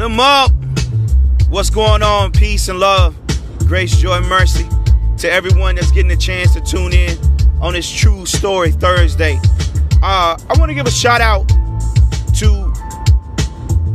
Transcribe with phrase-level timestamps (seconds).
[0.00, 0.50] them up.
[1.48, 2.32] What's going on?
[2.32, 3.16] Peace and love,
[3.66, 4.66] grace, joy, mercy
[5.18, 7.18] to everyone that's getting a chance to tune in
[7.60, 9.38] on this True Story Thursday.
[10.02, 12.72] Uh, I want to give a shout out to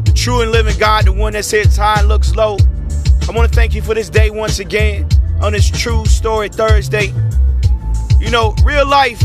[0.03, 2.57] the true and living God, the one that sits high looks low.
[3.27, 5.09] I want to thank you for this day once again
[5.41, 7.11] on this True Story Thursday.
[8.19, 9.21] You know, real life,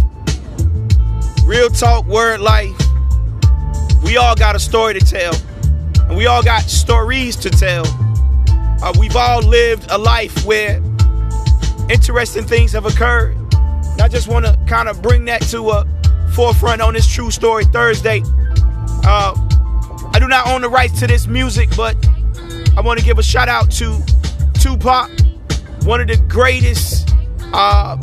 [1.45, 2.75] real talk, word life.
[4.03, 5.35] We all got a story to tell,
[6.11, 7.85] and we all got stories to tell.
[8.83, 10.83] Uh, we've all lived a life where
[11.89, 13.37] interesting things have occurred.
[13.55, 15.87] And I just want to kind of bring that to a
[16.35, 18.23] forefront on this True Story Thursday.
[19.05, 19.35] Uh,
[20.13, 21.97] I do not own the rights to this music, but
[22.77, 23.97] I want to give a shout out to
[24.55, 25.11] Tupac,
[25.85, 27.09] one of the greatest,
[27.53, 27.97] uh,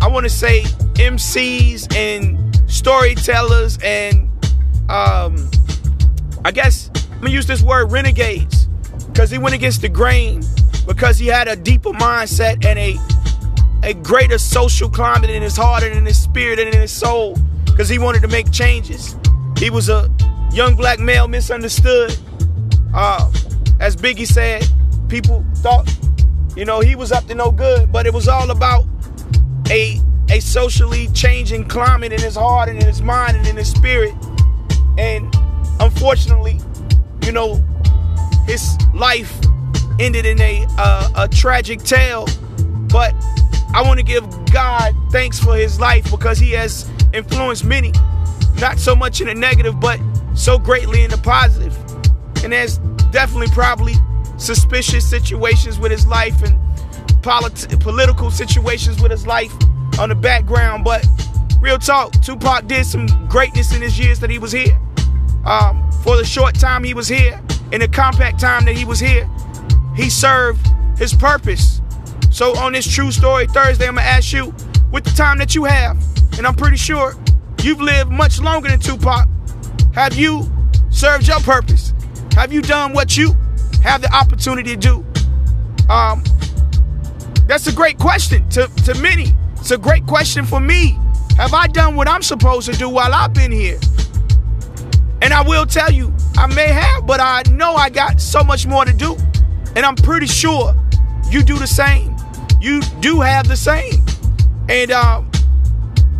[0.00, 0.62] I want to say,
[0.94, 4.28] MCs and storytellers and
[4.90, 5.48] um,
[6.44, 8.66] I guess I'm gonna use this word renegades
[9.06, 10.44] because he went against the grain
[10.86, 12.96] because he had a deeper mindset and a
[13.82, 17.38] a greater social climate in his heart and in his spirit and in his soul
[17.64, 19.16] because he wanted to make changes.
[19.56, 20.10] He was a
[20.52, 22.18] young black male misunderstood.
[22.92, 23.32] Uh,
[23.80, 24.66] as Biggie said,
[25.08, 25.90] people thought,
[26.54, 28.84] you know, he was up to no good, but it was all about
[29.70, 33.70] a a socially changing climate in his heart and in his mind and in his
[33.70, 34.12] spirit.
[34.98, 35.34] And
[35.80, 36.60] unfortunately,
[37.26, 37.56] you know,
[38.46, 39.36] his life
[39.98, 42.26] ended in a uh, a tragic tale.
[42.88, 43.14] But
[43.74, 47.92] I want to give God thanks for his life because he has influenced many,
[48.60, 50.00] not so much in the negative, but
[50.34, 51.76] so greatly in the positive.
[52.44, 52.78] And there's
[53.10, 53.94] definitely probably
[54.38, 56.56] suspicious situations with his life and
[57.22, 59.52] polit- political situations with his life
[59.98, 60.84] on the background.
[60.84, 61.04] But
[61.60, 64.78] real talk, Tupac did some greatness in his years that he was here.
[65.44, 69.00] Um, for the short time he was here, in the compact time that he was
[69.00, 69.28] here,
[69.96, 70.64] he served
[70.96, 71.82] his purpose.
[72.30, 74.54] So on this True Story Thursday, I'm gonna ask you,
[74.92, 75.96] with the time that you have,
[76.38, 77.16] and I'm pretty sure
[77.60, 79.26] you've lived much longer than Tupac,
[79.94, 80.48] have you
[80.90, 81.92] served your purpose?
[82.34, 83.34] Have you done what you
[83.82, 85.04] have the opportunity to do?
[85.90, 86.22] Um,
[87.48, 89.34] that's a great question to, to many.
[89.56, 90.96] It's a great question for me.
[91.36, 93.80] Have I done what I'm supposed to do while I've been here?
[95.22, 98.66] And I will tell you, I may have, but I know I got so much
[98.66, 99.16] more to do.
[99.74, 100.74] And I'm pretty sure
[101.30, 102.14] you do the same.
[102.60, 104.04] You do have the same.
[104.68, 105.30] And, um,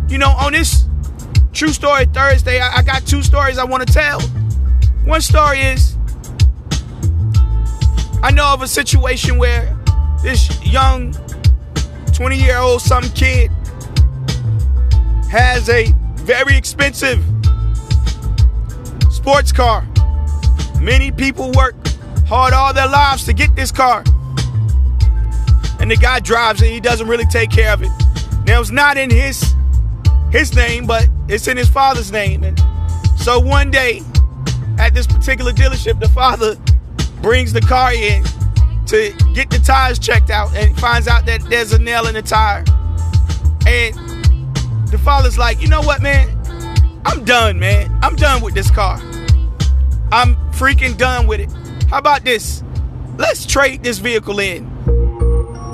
[0.09, 0.85] you know, on this
[1.53, 4.21] True Story Thursday, I, I got two stories I want to tell.
[5.05, 5.95] One story is
[8.23, 9.77] I know of a situation where
[10.23, 11.13] this young
[12.13, 13.51] 20 year old some kid
[15.29, 17.23] has a very expensive
[19.17, 19.85] sports car.
[20.79, 21.75] Many people work
[22.27, 24.03] hard all their lives to get this car.
[25.79, 27.89] And the guy drives it, he doesn't really take care of it.
[28.45, 29.53] Now it's not in his
[30.31, 32.43] his name, but it's in his father's name.
[32.43, 32.59] And
[33.17, 34.01] so one day
[34.77, 36.55] at this particular dealership, the father
[37.21, 38.23] brings the car in
[38.85, 42.21] to get the tires checked out and finds out that there's a nail in the
[42.21, 42.63] tire.
[43.65, 43.95] And
[44.89, 46.29] the father's like, you know what, man?
[47.05, 47.89] I'm done, man.
[48.03, 48.99] I'm done with this car.
[50.11, 51.51] I'm freaking done with it.
[51.89, 52.63] How about this?
[53.17, 54.69] Let's trade this vehicle in.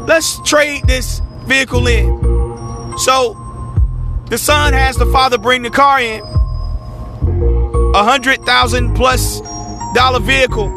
[0.06, 2.98] Let's trade this vehicle in.
[2.98, 3.38] So
[4.30, 6.22] the son has the father bring the car in.
[7.96, 9.42] A hundred thousand plus
[9.94, 10.68] dollar vehicle.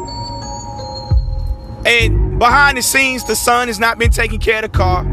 [1.85, 5.05] And behind the scenes, the son has not been taking care of the car.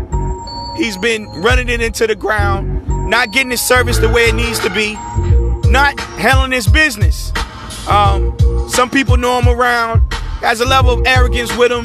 [0.77, 4.59] He's been running it into the ground, not getting his service the way it needs
[4.61, 4.95] to be,
[5.71, 7.33] not handling his business.
[7.89, 8.37] Um,
[8.69, 10.01] some people know him around,
[10.41, 11.85] has a level of arrogance with him,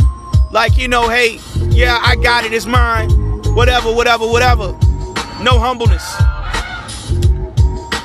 [0.51, 1.39] like, you know, hey,
[1.69, 3.09] yeah, I got it, it's mine,
[3.53, 4.71] whatever, whatever, whatever.
[5.41, 6.03] No humbleness.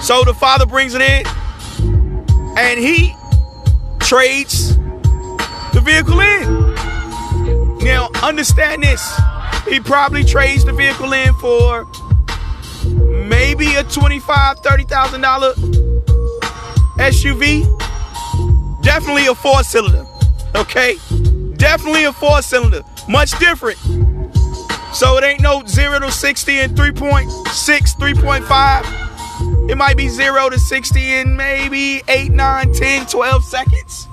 [0.04, 1.26] So the father brings it in,
[2.58, 3.14] and he
[4.00, 4.76] trades
[5.72, 6.74] the vehicle in.
[7.78, 9.02] Now, understand this.
[9.68, 11.86] He probably trades the vehicle in for
[12.84, 15.54] maybe a $25,000, $30,000
[16.98, 17.83] SUV.
[18.84, 20.06] Definitely a four cylinder.
[20.54, 20.96] Okay?
[21.56, 22.82] Definitely a four cylinder.
[23.08, 23.78] Much different.
[24.92, 27.26] So it ain't no 0 to 60 in 3.6,
[27.96, 29.70] 3.5.
[29.70, 34.06] It might be 0 to 60 in maybe 8, 9, 10, 12 seconds.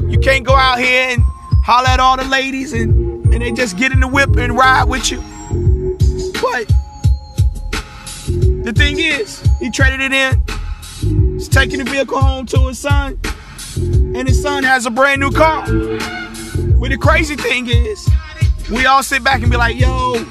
[0.00, 1.22] You can't go out here and
[1.64, 4.84] holler at all the ladies and, and they just get in the whip and ride
[4.84, 5.18] with you.
[6.42, 6.66] But
[8.64, 10.42] the thing is, he traded it in.
[11.34, 13.18] He's taking the vehicle home to his son.
[13.76, 15.62] And his son has a brand new car.
[15.66, 18.08] But the crazy thing is,
[18.70, 20.24] we all sit back and be like, yo,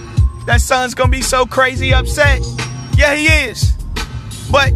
[0.45, 2.41] that son's gonna be so crazy upset.
[2.95, 3.71] Yeah, he is.
[4.51, 4.71] But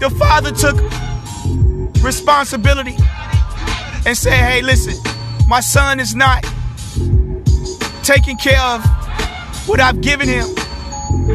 [0.00, 0.76] the father took
[2.02, 2.96] responsibility
[4.06, 4.94] and said, hey, listen,
[5.48, 6.44] my son is not
[8.02, 8.84] taking care of
[9.68, 10.46] what I've given him.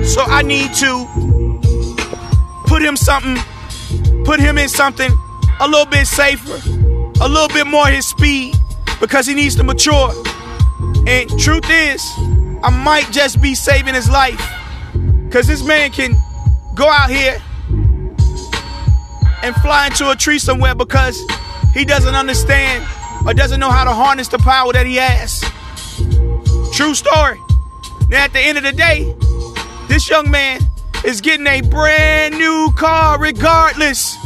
[0.03, 1.07] So I need to
[2.65, 3.37] put him something,
[4.25, 5.11] put him in something
[5.59, 6.59] a little bit safer,
[7.21, 8.55] a little bit more his speed,
[8.99, 10.11] because he needs to mature.
[11.07, 12.03] And truth is,
[12.63, 14.41] I might just be saving his life.
[15.25, 16.15] Because this man can
[16.75, 17.41] go out here
[19.43, 21.21] and fly into a tree somewhere because
[21.73, 22.85] he doesn't understand
[23.25, 25.41] or doesn't know how to harness the power that he has.
[26.73, 27.39] True story.
[28.09, 29.13] Now, at the end of the day,
[29.87, 30.61] this young man
[31.05, 34.17] is getting a brand new car regardless.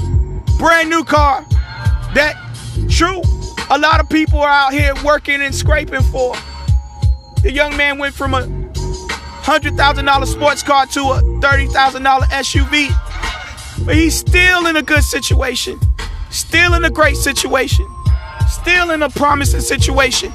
[0.61, 1.43] Brand new car.
[2.13, 2.35] That,
[2.87, 3.23] true,
[3.71, 6.35] a lot of people are out here working and scraping for.
[7.41, 13.85] The young man went from a $100,000 sports car to a $30,000 SUV.
[13.87, 15.79] But he's still in a good situation.
[16.29, 17.87] Still in a great situation.
[18.47, 20.31] Still in a promising situation.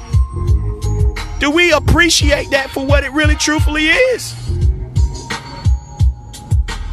[1.39, 4.35] Do we appreciate that for what it really truthfully is?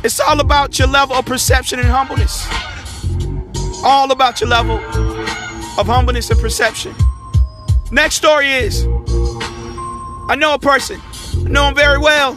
[0.05, 2.47] It's all about your level of perception and humbleness.
[3.85, 4.79] All about your level
[5.79, 6.95] of humbleness and perception.
[7.91, 8.87] Next story is
[10.27, 11.01] I know a person,
[11.45, 12.35] I know him very well.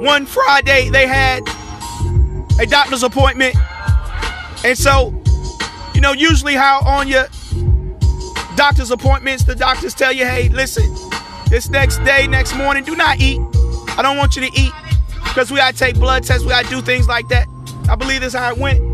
[0.00, 1.42] One Friday, they had
[2.60, 3.56] a doctor's appointment.
[4.64, 5.14] And so,
[5.94, 7.26] you know, usually how on your
[8.54, 10.94] doctor's appointments, the doctors tell you, hey, listen,
[11.48, 13.40] this next day, next morning, do not eat.
[13.96, 14.72] I don't want you to eat
[15.24, 17.48] because we gotta take blood tests, we gotta do things like that.
[17.88, 18.89] I believe this is how it went.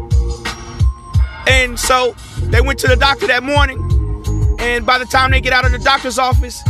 [1.47, 3.79] And so they went to the doctor that morning,
[4.59, 6.63] and by the time they get out of the doctor's office,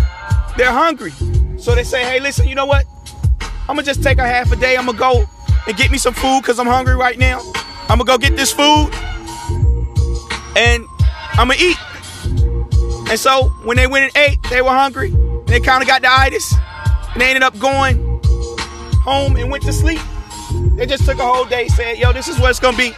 [0.56, 1.12] they're hungry.
[1.58, 2.84] So they say, hey, listen, you know what?
[3.68, 4.76] I'm gonna just take a half a day.
[4.76, 5.24] I'm gonna go
[5.66, 7.40] and get me some food because I'm hungry right now.
[7.88, 8.90] I'm gonna go get this food
[10.56, 10.84] and
[11.32, 11.76] I'm gonna eat.
[13.10, 15.10] And so when they went and ate, they were hungry.
[15.10, 16.54] And they kind of got the itis.
[17.12, 18.20] And they ended up going
[19.02, 20.00] home and went to sleep.
[20.76, 22.94] They just took a whole day, said, yo, this is what it's gonna be.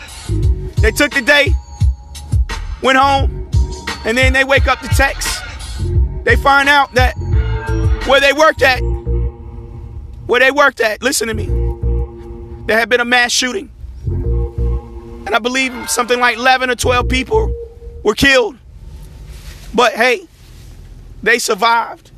[0.81, 1.55] They took the day,
[2.83, 3.51] went home,
[4.05, 5.43] and then they wake up to text.
[6.25, 7.15] They find out that
[8.07, 8.81] where they worked at,
[10.27, 11.47] where they worked at, listen to me,
[12.67, 13.71] there had been a mass shooting.
[14.07, 17.53] And I believe something like 11 or 12 people
[18.03, 18.57] were killed.
[19.75, 20.27] But hey,
[21.23, 22.11] they survived.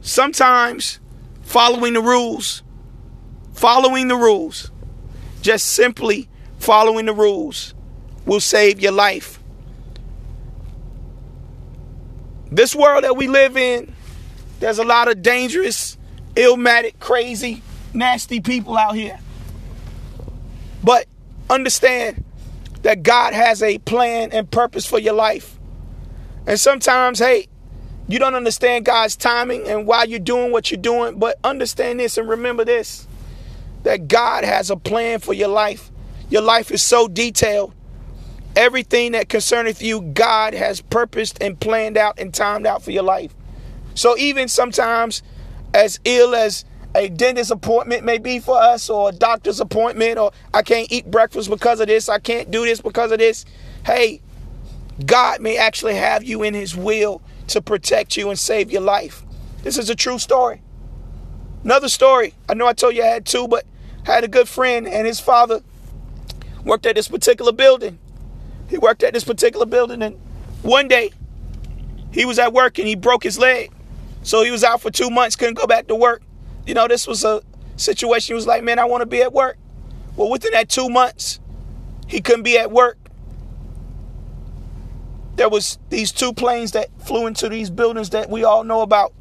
[0.00, 1.00] Sometimes
[1.42, 2.62] following the rules,
[3.52, 4.70] following the rules,
[5.42, 7.74] just simply following the rules
[8.26, 9.40] will save your life.
[12.50, 13.94] This world that we live in,
[14.58, 15.96] there's a lot of dangerous,
[16.34, 17.62] illmatic, crazy,
[17.94, 19.18] nasty people out here.
[20.82, 21.06] But
[21.48, 22.24] understand
[22.82, 25.58] that God has a plan and purpose for your life.
[26.46, 27.46] And sometimes, hey,
[28.08, 32.18] you don't understand God's timing and why you're doing what you're doing, but understand this
[32.18, 33.06] and remember this
[33.82, 35.90] that God has a plan for your life.
[36.28, 37.72] Your life is so detailed.
[38.60, 43.02] Everything that concerneth you, God has purposed and planned out and timed out for your
[43.02, 43.34] life.
[43.94, 45.22] So even sometimes,
[45.72, 50.32] as ill as a dentist appointment may be for us, or a doctor's appointment, or
[50.52, 53.46] I can't eat breakfast because of this, I can't do this because of this.
[53.86, 54.20] Hey,
[55.06, 59.22] God may actually have you in His will to protect you and save your life.
[59.62, 60.60] This is a true story.
[61.64, 62.34] Another story.
[62.46, 63.64] I know I told you I had two, but
[64.06, 65.62] I had a good friend, and his father
[66.62, 67.98] worked at this particular building.
[68.70, 70.16] He worked at this particular building, and
[70.62, 71.10] one day
[72.12, 73.72] he was at work and he broke his leg.
[74.22, 76.22] So he was out for two months, couldn't go back to work.
[76.66, 77.42] You know, this was a
[77.76, 78.32] situation.
[78.32, 79.58] He was like, man, I want to be at work.
[80.16, 81.40] Well, within that two months,
[82.06, 82.96] he couldn't be at work.
[85.34, 89.12] There was these two planes that flew into these buildings that we all know about.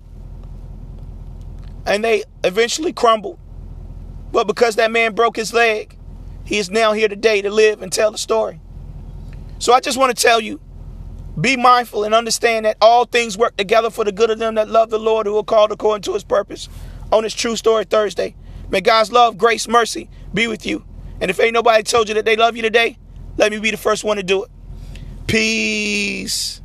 [1.85, 3.39] And they eventually crumbled.
[4.31, 5.97] But because that man broke his leg,
[6.43, 8.59] he is now here today to live and tell the story.
[9.59, 10.59] So I just want to tell you
[11.39, 14.67] be mindful and understand that all things work together for the good of them that
[14.67, 16.67] love the Lord who are called according to his purpose
[17.11, 18.35] on this True Story Thursday.
[18.69, 20.83] May God's love, grace, mercy be with you.
[21.21, 22.97] And if ain't nobody told you that they love you today,
[23.37, 24.51] let me be the first one to do it.
[25.27, 26.61] Peace.